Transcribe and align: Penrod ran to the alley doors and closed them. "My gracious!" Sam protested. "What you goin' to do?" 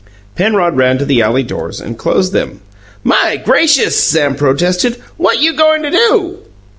Penrod 0.33 0.75
ran 0.77 0.97
to 0.97 1.05
the 1.05 1.21
alley 1.21 1.43
doors 1.43 1.79
and 1.79 1.95
closed 1.95 2.33
them. 2.33 2.61
"My 3.03 3.37
gracious!" 3.45 3.95
Sam 4.03 4.33
protested. 4.33 4.97
"What 5.17 5.43
you 5.43 5.53
goin' 5.53 5.83
to 5.83 5.91
do?" 5.91 6.39